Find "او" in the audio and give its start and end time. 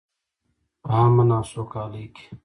1.37-1.43